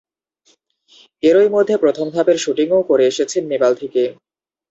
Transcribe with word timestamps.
এরই 1.23 1.49
মধ্যে 1.49 1.75
প্রথম 1.83 2.05
ধাপের 2.09 2.37
শুটিংও 2.37 2.79
করে 2.89 3.03
এসেছেন 3.07 3.43
নেপাল 3.51 3.71
থেকে। 3.81 4.01